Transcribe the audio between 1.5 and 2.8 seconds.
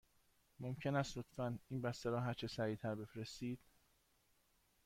این بسته را هرچه سریع